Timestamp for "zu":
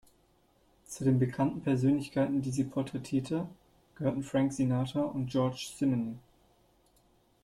0.87-1.03